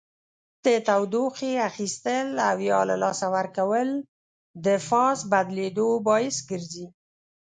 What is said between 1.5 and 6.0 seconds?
اخیستل او یا له لاسه ورکول د فاز بدلیدو